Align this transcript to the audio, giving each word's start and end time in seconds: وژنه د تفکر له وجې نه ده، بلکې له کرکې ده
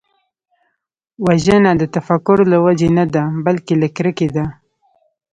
وژنه 1.25 1.71
د 1.77 1.83
تفکر 1.95 2.37
له 2.51 2.57
وجې 2.65 2.89
نه 2.97 3.05
ده، 3.13 3.23
بلکې 3.45 3.73
له 3.81 3.87
کرکې 3.97 4.27
ده 4.35 4.45